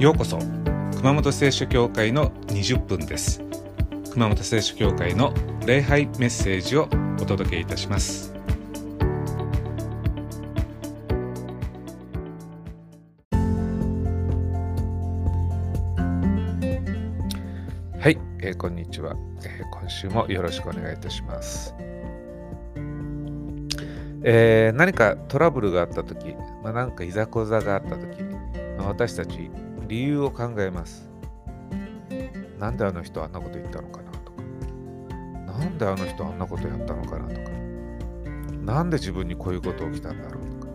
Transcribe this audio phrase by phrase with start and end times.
[0.00, 0.38] ようこそ
[0.96, 3.42] 熊本聖書教会の20分です。
[4.12, 5.34] 熊本聖書教会の
[5.66, 6.88] 礼拝メッセージを
[7.20, 8.32] お届けいたします。
[17.98, 21.74] はい、えー、こんにちは、えー、今週もよろしくお願いいたします。
[24.22, 28.22] えー、何かトラブルがあった時、まあ、何かいざこざがあった時、
[28.78, 29.50] まあ、私たち
[29.90, 31.10] 理由を考えます。
[32.60, 34.42] なんであの人あんなこと言ったのかなとか、
[35.58, 37.50] なんであの人あんなことやったのかなとか、
[38.62, 40.72] なんで自分にこういうこと起きたんだろうとか、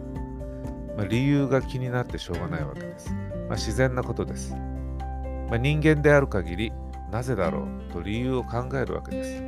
[0.98, 3.14] まあ、理由が気になってしょうがないわけです。
[3.14, 4.54] まあ、自然なことです。
[4.54, 6.74] まあ、人間である限り、
[7.10, 9.42] なぜだろうと理由を考えるわけです。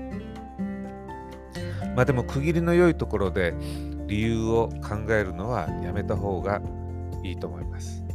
[1.94, 3.54] まあでも区切りの良いところで
[4.06, 6.62] 理由を考えるのはやめた方が
[7.22, 8.07] いいと思います。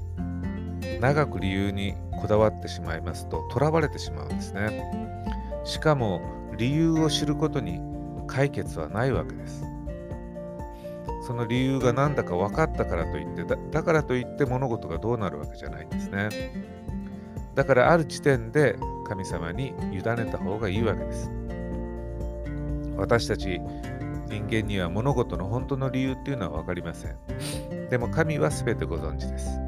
[1.03, 4.85] 長く理由にこだわってしまいますと囚われてしまうんですね。
[5.65, 6.23] しかも
[6.57, 7.81] 理由を知ることに
[8.29, 9.65] 解決はないわけです。
[11.27, 16.29] その理由が何だか分かったからといってだ、だからといって物事がどうなるわけじゃないんですね。
[17.57, 18.77] だからある時点で
[19.09, 21.33] 神様に委ねた方がいいわけです。
[22.97, 23.61] 私たち
[24.29, 27.89] 人間には物事の本当の理由っていうのは分かりません。
[27.91, 29.62] でも神は全てご存知です。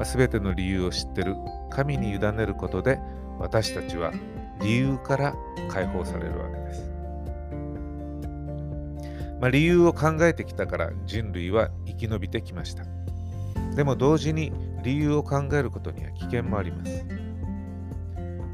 [0.00, 1.36] まあ、全ての理由を知ってる
[1.68, 2.98] 神に委ねることで
[3.38, 4.12] 私たちは
[4.62, 5.34] 理由から
[5.68, 6.90] 解放されるわけです。
[9.42, 12.84] まあ、理由を考えてきたから人類は生き延びてきました。
[13.76, 17.04] でも同時に理由を考えることには危険もあります。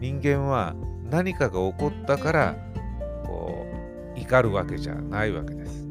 [0.00, 0.74] 人間は
[1.08, 2.56] 何かが起こったから
[3.24, 3.64] こ
[4.16, 5.86] う怒るわけじゃないわけです。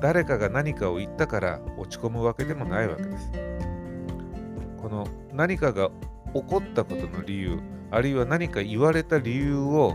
[0.00, 3.45] 誰かが何かを言ったから落ち込むわけでもないわけです。
[4.86, 5.90] この何かが
[6.32, 7.58] 起こったことの理由、
[7.90, 9.94] あるいは何か言われた理由を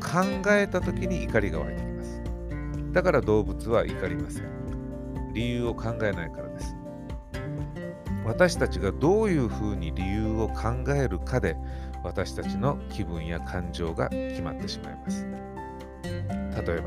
[0.00, 0.22] 考
[0.52, 2.22] えた時に怒りが湧いてきます。
[2.92, 5.32] だから動物は怒りません。
[5.34, 6.74] 理由を考えないからです。
[8.24, 11.54] 私たちがどういうふうに理由を考えるかで
[12.02, 15.26] 私たちの気分や感情が決まってしまいます。
[16.06, 16.84] 例えば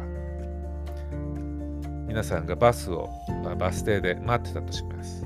[2.08, 3.08] 皆さんがバスを、
[3.44, 5.25] まあ、バス停で待ってたとします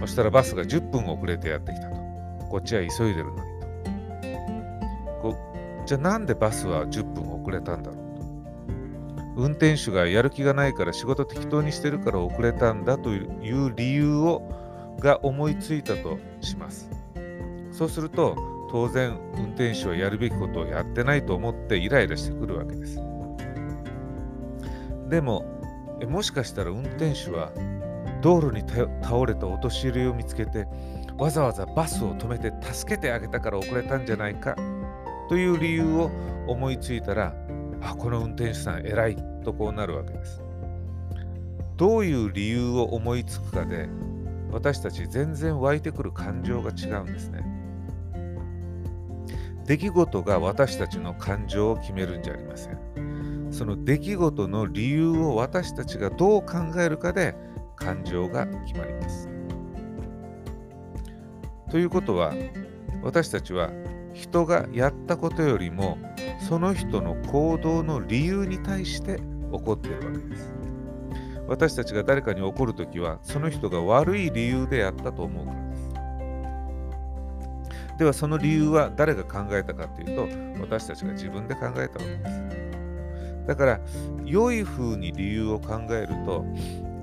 [0.00, 1.96] そしたらバスが10分遅れてやってきたと。
[2.50, 3.44] こっちは急いでるのにと。
[5.22, 5.36] こ
[5.86, 8.04] じゃあなんでバスは10分遅れたんだろうと。
[9.36, 14.42] 運転手がやる気がないから仕事適当にしてるから遅れたんだという理由を
[15.00, 16.90] が思いついたとします。
[17.72, 18.36] そうすると
[18.70, 23.00] 当然運転手はやるべきことをやってないと思ってイライラしてくるわけです。
[25.08, 25.44] でも
[26.08, 27.52] もしかしたら運転手は
[28.24, 28.66] 道路に
[29.02, 30.66] 倒れたお年寄りを見つけて
[31.18, 34.56] わざわざバスを止めて助けてあげたから遅れたんじゃないか
[35.28, 36.10] という理由を
[36.48, 37.34] 思いついたら
[37.82, 40.42] あこの運転手さん偉いとこうなるわけです。
[41.76, 43.90] どういう理由を思いつくかで
[44.50, 47.44] 私たち全然湧いてくる感情が違うんですね。
[49.66, 53.48] 出来事が私たちの感情を決めるんじゃありません。
[53.50, 57.36] その出来事の理由を私たちがどう考えるかで
[57.84, 59.28] 感情が決まります。
[61.70, 62.32] ということは
[63.02, 63.70] 私たちは
[64.12, 65.98] 人がやったことよりも
[66.48, 70.54] その人の行動の理由に対して怒っているわけです。
[71.46, 75.94] 私たちが誰かに怒るときはその人が悪い理由でやったと思うからです。
[77.98, 82.44] ではその理由は誰が考えたかというと私たちが自分で考えたわけです。
[83.46, 83.80] だから
[84.24, 86.46] 良い風に理由を考えると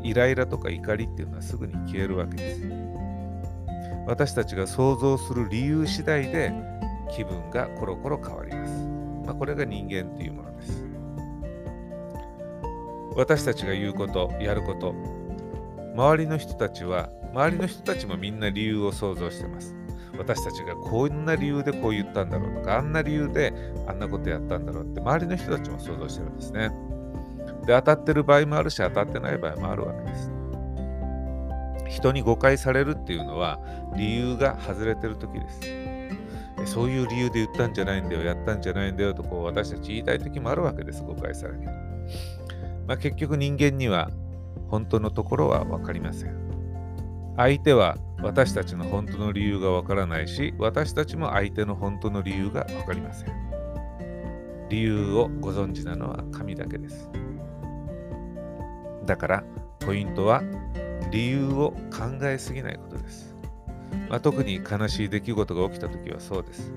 [0.04, 2.62] イライラとか怒りっていうのはすぐに消えるわけです。
[4.08, 6.54] 私たちが想像する理由次第で
[7.16, 8.88] 気分がコロコロ変わります。
[9.26, 10.84] まあ、これが人間っていうものです。
[13.16, 14.96] 私たちが言うこと、やること、
[15.96, 19.76] 周りの人たちは、周りの人たちもみんな理由を想像してます。
[20.18, 23.54] 私たちがこんな理由でこう言ったんだろうとか、あんな理由で
[23.88, 26.72] あんなことやったんだろうって、周りの人たちも想像してるんですね。
[27.66, 30.32] で、当たってる場合もあるし、当たってない場合もあるわけです。
[31.90, 33.60] 人に誤解されるっていうのは、
[33.96, 35.60] 理由が外れてる時です。
[36.66, 41.60] そういう理由で言ったんじゃないんだよ、やったんじゃないんだよとこう私たち言いたい時もあるわけです、誤解される。
[42.88, 44.10] まあ、結局人間には
[44.68, 46.36] 本当のところは分かりません。
[47.38, 53.30] 相手は私たちの本当の理由がわからないし、私たちも相手の本当の理由がわかりません。
[54.70, 57.10] 理由をご存知なのは神だけです。
[59.12, 59.44] だから、
[59.82, 60.42] ポイントは
[61.12, 63.36] 理由を考えすぎないことです。
[64.08, 66.72] まあ、特に悲しい出来事が起きた時はそうです。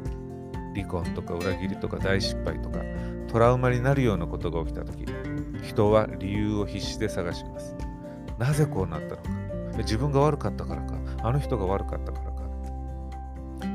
[0.75, 2.81] 離婚とか裏切りとか大失敗とか
[3.29, 5.07] トラウマになるようなことが起きた時
[5.63, 7.77] 人は理由を必死で探します。
[8.37, 12.43] なぜこうなったのか自分が悪かったからかあの人が悪かったからか、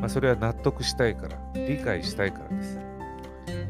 [0.01, 2.77] まあ、それは納得したいから理解したいからです。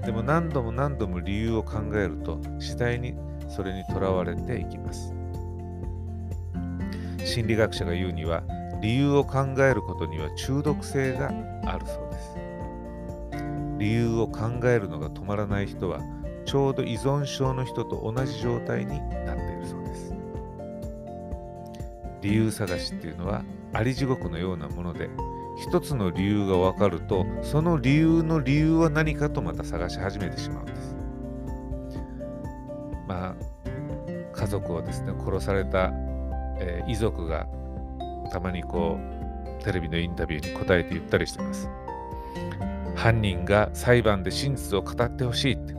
[0.03, 3.13] でも何度も何度も理由を考えると次第に
[3.49, 5.13] それにとらわれていきます。
[7.25, 8.43] 心理学者が言うには
[8.81, 11.27] 理由を考えることには中毒性が
[11.65, 12.35] あるそうです。
[13.77, 15.99] 理由を考えるのが止まらない人は
[16.45, 20.13] ちょうど依存症の人と同じ状態になっているそうです。
[22.21, 23.43] 理由探しっていうのは
[23.73, 25.09] あり地獄のようなもので
[25.57, 30.98] 一つの理由が分かるとその理由の理由は何かとまた探し始めてしまうんです。
[33.09, 33.35] まあ
[34.33, 35.91] 家族をですね殺された、
[36.59, 37.47] えー、遺族が
[38.31, 38.97] たまにこ
[39.59, 41.69] うテレビのインタビューに答えて言ったりしてます。
[42.95, 45.73] 犯人が裁判で真実を語ってほしいって。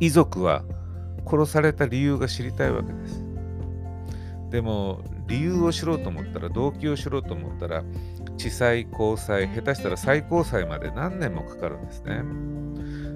[0.00, 0.64] 遺族は
[1.26, 3.24] 殺された理由が知りたいわけです。
[4.50, 7.84] でも理由を知ろうと思ったら動機を知ろうと思ったら
[8.36, 12.22] 地裁高裁下手したら最高裁まで何年もかかるんですね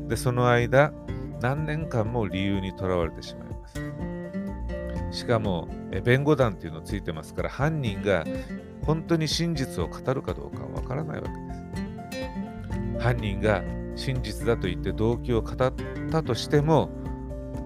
[0.08, 0.92] でその間
[1.42, 3.68] 何年間も理由にとらわれてしまいま
[5.10, 5.68] すしかも
[6.04, 8.24] 弁護団っていうのついてますから犯人が
[8.86, 11.36] 本当に真実を語るかどうかはわからないわけで
[12.98, 13.62] す犯人が
[13.96, 15.56] 真実だと言って動機を語っ
[16.10, 16.90] たとしても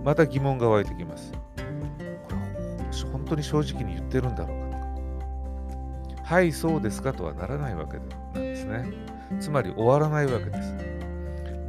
[0.05, 1.38] また疑問が湧いてきますこ
[2.32, 4.78] れ本当に正直に言ってるんだろうか
[6.17, 9.17] とか、はい、そうですかとはならないわけなんですね。
[9.40, 10.86] つまり終わらないわけです。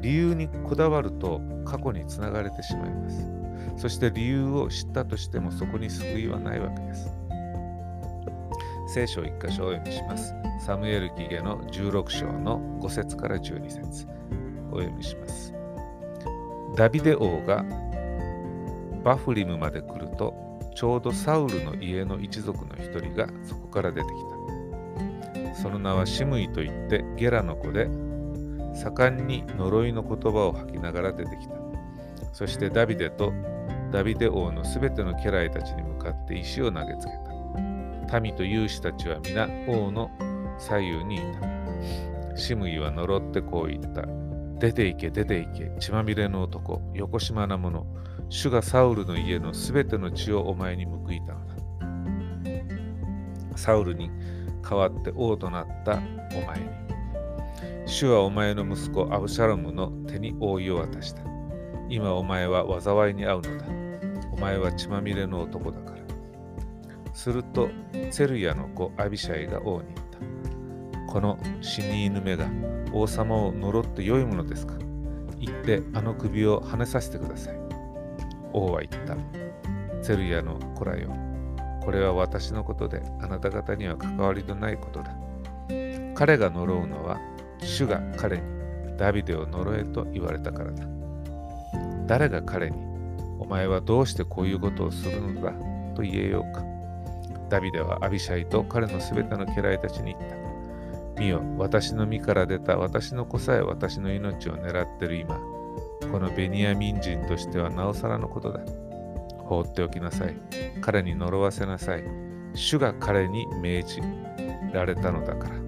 [0.07, 3.29] 理由にこだわると過去につながれてしまいます。
[3.75, 7.11] そして理由を知ったとしてもそこに救いはないわけです。
[8.87, 10.33] 聖書一箇所をお読みします。
[10.65, 14.07] サムエル記下の16章の5節から12節
[14.71, 15.53] お読みします。
[16.77, 17.65] ダビデ王が
[19.03, 20.33] バフリムまで来ると
[20.73, 24.13] ちょうどサウルの家の一族の一人がそこから出てき
[25.51, 25.61] た。
[25.61, 27.89] その名はシムイといってゲラの子で、
[28.77, 31.55] 盛んに呪いの言葉を吐きながら出てきた。
[32.33, 33.33] そしてダビデと
[33.91, 37.11] ダビデ王のすべての家来たちに向かって石を投げつけ
[38.09, 38.19] た。
[38.19, 40.09] 民と勇士たちは皆王の
[40.59, 42.37] 左右にいた。
[42.37, 44.03] シムイは呪ってこう言った。
[44.59, 47.85] 出て行け、出て行け、血まみれの男、横島な者。
[48.29, 51.55] 主がサウルの家のすべての血をお前に報いたのだ。
[53.55, 54.09] サウルに
[54.61, 55.97] 代わって王となったお
[56.45, 56.86] 前に。
[57.87, 61.21] 主はお前の息子アブシャロムの手に覆いを渡した。
[61.87, 63.65] 今お前は災いに遭うのだ。
[64.33, 65.97] お前は血まみれの男だから。
[67.13, 67.69] すると、
[68.11, 70.07] セルヤの子アビシャイが王に言っ
[71.07, 71.13] た。
[71.13, 72.49] この死に犬目が
[72.91, 74.73] 王様を呪って良いものですか？
[75.39, 77.57] 言ってあの首を跳ねさせてください。
[78.51, 79.15] 王は言った。
[80.03, 81.15] セルヤの子らよ。
[81.85, 85.15] これは私のことであなた方には関わりのないことだ。
[86.15, 87.17] 彼が呪うのは
[87.59, 88.43] 主が彼に
[88.97, 90.83] ダビデを呪えと言われたからだ。
[92.07, 92.77] 誰が彼に
[93.39, 95.51] お前はどうしてこういうことをするのだ
[95.95, 96.63] と言えようか。
[97.49, 100.47] ダビデはアビシャイと彼のすべての家来たちに言った。
[101.19, 105.39] 見よ、私の身から出た私の子さえ私の命を狙ってる今。
[106.11, 108.59] このベニヤミン人としてはなおさらのことだ。
[109.39, 110.35] 放っておきなさい。
[110.81, 112.03] 彼に呪わせなさい。
[112.53, 114.01] 主が彼に命じ
[114.73, 115.66] られたのだから。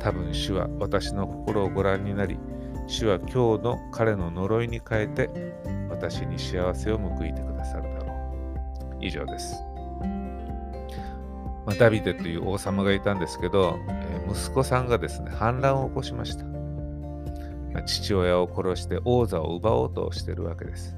[0.00, 2.38] 多分主は私の心をご覧になり、
[2.86, 5.30] 主は今日の彼の呪いに変えて
[5.88, 8.06] 私に幸せを報いてくださるだろ
[9.00, 9.04] う。
[9.04, 9.54] 以上です。
[11.66, 16.44] まあ、ダビデという王様がいたんですけど、えー、息子さんがですね、反乱を起こしました。
[17.86, 20.96] 父親を殺して王座を奪おうとしてるわけです。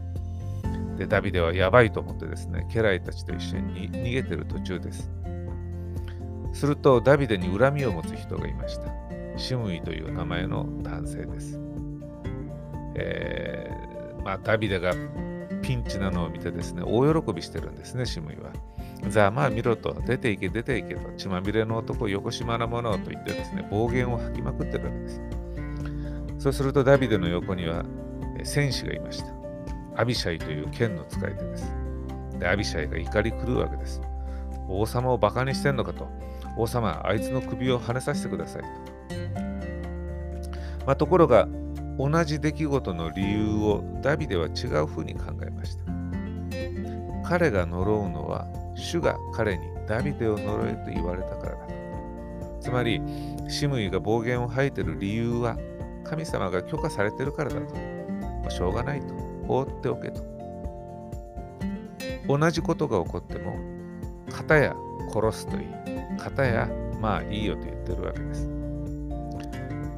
[0.97, 5.11] で、ダビデはやばいと思ってですね、家来たちと一緒に逃げてる途中です。
[6.53, 8.92] すると、ダビデに恨みを持つ人がいました。
[9.37, 11.61] シムイという名前の男性です。
[12.95, 14.95] えー、まあ、ダビデが
[15.63, 18.53] ピンチなのを見てですね、大喜びしてるんですね、シムイは。
[19.09, 25.21] ざまあ見ろと、出ていけ、出ていけと、血まみれの男、横島なものと言ってですね、暴言を吐きまくってるわけです。
[26.39, 27.85] そうするとダビデの横には
[28.43, 29.33] 戦士がいました。
[29.97, 31.73] アビシャイという剣の使い手です。
[32.39, 34.01] で、アビシャイが怒り狂うわけです。
[34.69, 36.09] 王様をバカにしてんのかと。
[36.57, 38.69] 王様、あいつの首を跳ねさせてくださいと。
[40.87, 41.49] まあ、ところが、
[41.99, 45.85] 同じ出来事の理由をダビデは違うふうに考えました。
[47.29, 51.73] 彼が呪うのは、主が彼にダビデを呪えと言われたからだと。
[52.61, 53.01] つまり、
[53.49, 55.57] シムイが暴言を吐いている理由は、
[56.05, 57.75] 神様が許可されているからだと。
[57.75, 59.15] まあ、しょうがないと。
[59.47, 60.23] 放っておけと。
[62.29, 63.57] 同じことが起こっても、
[64.31, 64.75] 片や
[65.13, 65.67] 殺すといい、
[66.19, 66.69] 片や
[67.01, 68.62] まあいいよと言ってるわけです。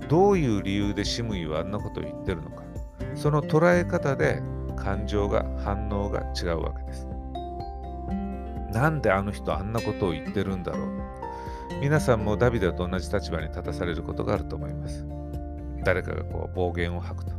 [0.08, 2.62] どういう理由でシムイはあんなことを言ってるのか、
[3.14, 4.42] その捉え方で
[4.76, 7.06] 感情が反応が違うわけです。
[8.73, 10.88] なんであの人あんなことを言ってるんだろう
[11.80, 15.06] 皆さんもダビデと同じ立場に立たされることがあると思います。
[15.84, 17.32] 誰かがこう暴言を吐くと。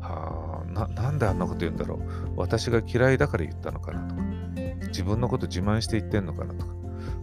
[0.00, 2.00] はあな、んであんなこと言うんだろう
[2.36, 4.22] 私が嫌いだから言ったのかなとか。
[4.88, 6.72] 自分のこと自慢して言ってんのかなとか。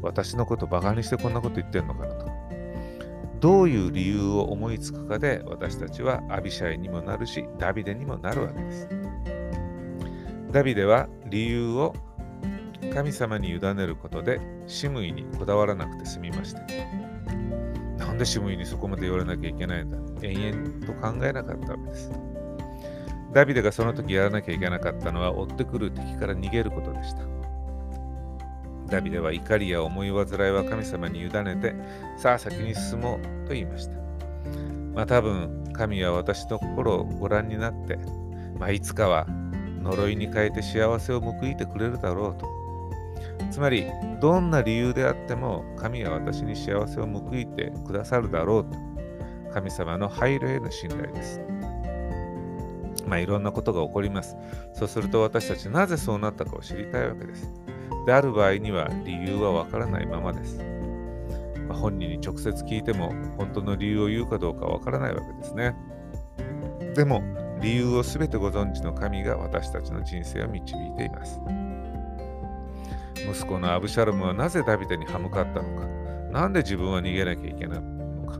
[0.01, 2.28] 私のことバカにしてこんなこと言ってんのかなとか。
[3.39, 8.89] どういう理由を思いつくかで私たちはアビシャイにもなるしダビデにもなるわけです。
[10.51, 11.93] ダビデは理由を
[12.93, 16.61] 神様に委ねることでシムイにこだわらなくて済みました。
[17.97, 22.11] なんでシムイにそこまで言われなきゃいけないんだ延々と考えなかったわけです。
[23.31, 27.28] ダビデがその時やらなきゃいけなかったのは追ってくる敵から逃げることでした。
[28.89, 31.75] ダビデは怒りや思い煩いは神様に委ねて、
[32.17, 33.93] さあ先に進もうと言いました。
[34.93, 37.97] まあ多分、神は私の心をご覧になって、
[38.57, 39.25] まあいつかは
[39.81, 42.47] 呪いに変えて幸せを報いてくれるだろうと。
[43.51, 43.85] つまり、
[44.21, 48.77] どんな理由であっても、神は私に幸せを報いてくださるだろうと。
[49.53, 51.41] 神様の配慮への信頼です。
[53.07, 54.35] まあいろんなことが起こります。
[54.73, 57.49] そうすると私たちなぜそうなったかを知りたいわけです。
[58.05, 60.63] である場合には理由はわからないままです。
[61.67, 65.75] まあ、本人に直接聞いても本当の理由を言うかどうかわからないわけですね。
[66.95, 67.21] でも
[67.61, 71.39] 理由をすべてご存知の神が私たちの人生を導いています。
[73.29, 75.85] 息子のアブシャロムはなぜダビデに歯向かったのか、
[76.31, 78.39] なんで自分は逃げなきゃいけないのか、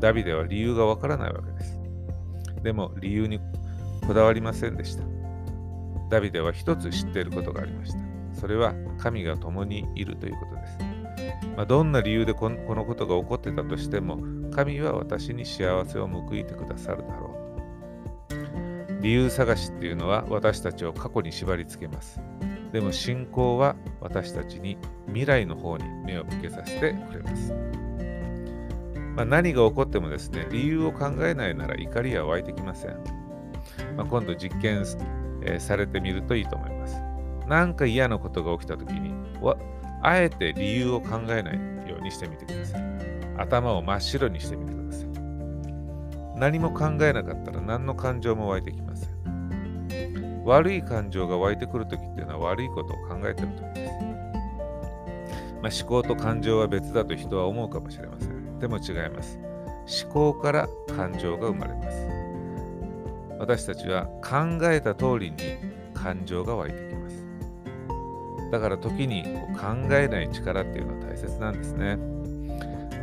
[0.00, 1.78] ダビデは理由がわからないわけです。
[2.62, 3.40] でも理由に
[4.06, 5.04] こだわりませんでした。
[6.10, 8.13] ダビデは一つ知っていることがありました。
[8.44, 10.78] それは神が共にいるということです。
[11.56, 14.18] まあ、どんな理由でこのことが起こってたとしても、
[14.50, 17.34] 神は私に幸せを報いてくださるだろ
[18.28, 19.02] う。
[19.02, 22.20] 理由探しっていうのは私たちを過去に縛り付けます。
[22.70, 27.54] でも信仰は私たちに未来の方に目を向けさせてくれます。
[29.16, 32.90] まあ、何が起こってもですね、理由を考えないなら怒りは湧いてきません。
[33.96, 34.84] まあ、今度実験、
[35.46, 37.03] えー、されてみるといいと思います。
[37.46, 39.14] 何か嫌なことが起きた時に、
[40.02, 41.56] あえて理由を考えない
[41.88, 42.82] ようにしてみてください。
[43.38, 45.08] 頭を真っ白にしてみてください。
[46.36, 50.42] 何も考えなかったら何の感情も湧いてきません。
[50.44, 53.92] 悪い感情が湧いてくるときっていうのは悪いことを考えてるときです。
[55.62, 58.58] まあ、思考と感情は別だと人は思うかもしれません。
[58.58, 59.38] でも違います。
[60.04, 62.06] 思考から感情が生まれます。
[63.38, 65.36] 私たちは考えた通りに
[65.94, 67.03] 感情が湧いてきます。
[68.54, 69.24] だから時に
[69.58, 71.98] 考えない力っていうのは大切なんですね。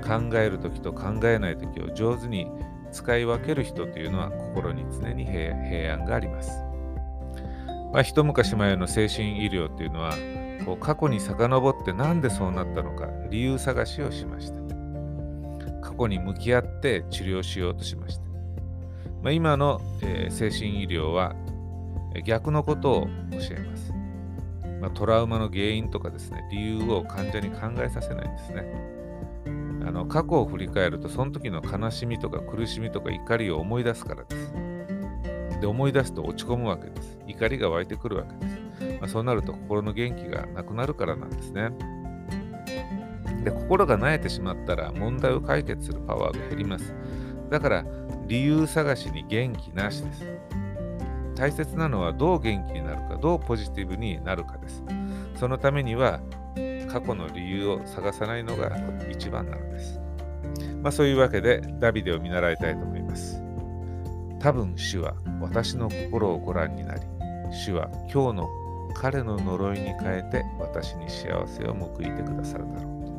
[0.01, 2.47] 考える時と考えない時を上手に
[2.93, 6.53] 使い分ける人というのは心に常に平安があります。
[7.91, 10.13] まあ、一昔前の精神医療っていうのは
[10.65, 14.55] こう過去に遡って何でそうなったのか理由探しをしました
[15.81, 18.23] 過去に向き合って治療しようとしました、
[19.21, 21.35] まあ、今の、えー、精神医療は
[22.23, 23.80] 逆のことを教えます、
[24.81, 28.65] まあ、トラウマの原因とかですね理由を患者に考えさせないんですね
[29.85, 34.53] あの過去を振り返るとその時の悲しみとか苦しみとか怒りを思い出すからです
[35.61, 37.19] で思い出すと落ち込むわけです。
[37.27, 38.99] 怒りが湧いてくるわけです。
[38.99, 41.69] まあ、そうなると心の元気がなくなるからなんですね。
[43.43, 46.93] で心が萎えてしまったら問題を解決するパワーが減ります。
[47.49, 47.85] だから
[48.27, 50.25] 理由探しに元気なしです。
[51.41, 54.83] 大切なのはどう元気になるか、どうポジティブになるかです。
[55.35, 56.19] そのためには
[56.87, 58.69] 過去の理由を探さないのが
[59.09, 59.99] 一番なのです。
[60.83, 63.41] まあそういうわけでダビデを見習いたいと思います。
[64.37, 67.01] 多分主は私の心をご覧になり、
[67.51, 68.49] 主は今日の
[68.93, 73.11] 彼の呪いに変えて私に幸せを報いてくださるだろうと。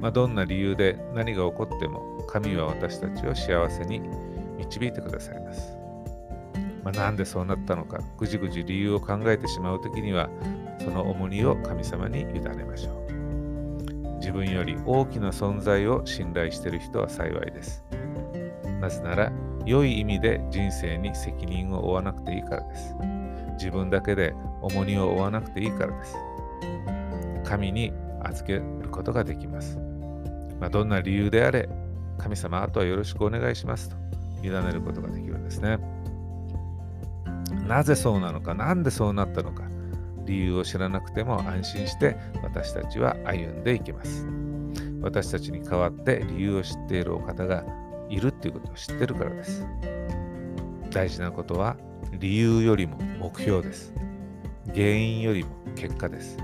[0.00, 4.00] まあ、どんな理由で何が起こっても神は私たちを幸せに
[4.56, 5.85] 導いてくださいます。
[6.86, 10.30] まあ、なんでそうなったのか、ぐじぐじ理由を考えてしまうときには、
[10.78, 14.18] その重荷を神様に委ねましょう。
[14.20, 17.84] 自分より大きな存在を信頼している人は幸いです。
[18.80, 19.32] なぜなら、
[19.64, 22.94] 良い意味で人生に責任を負わなくていいからです。
[23.54, 26.14] 自分だけで重荷を負わなくていいからです。
[27.42, 28.62] 神に預ける
[28.92, 29.76] ことができます。
[30.60, 31.68] まあ、どんな理由であれ、
[32.16, 33.96] 神様、あとはよろしくお願いしますと
[34.44, 35.95] 委ねることができるんですね。
[37.66, 39.64] なぜそうなのか、なんでそうなったのか、
[40.24, 44.26] 理由を知らなくても安心して私たちは歩んでいきます。
[45.00, 47.64] 私たちに代わって理由を知っているお方が
[48.08, 49.64] いるっていうことを知ってるからです。
[50.90, 51.76] 大事なことは
[52.18, 53.92] 理由よりも目標です。
[54.68, 56.36] 原因よりも結果です。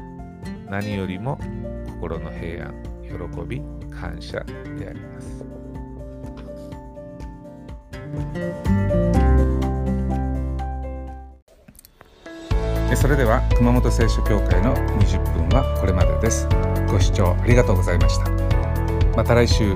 [0.69, 1.39] 何よりも
[1.87, 3.13] 心の平安、喜
[3.47, 5.45] び、感謝であります。
[13.03, 16.47] それでは熊本聖書協会の20分はこれまでです。
[16.89, 18.31] ご視聴ありがとうございました。
[19.17, 19.75] また来週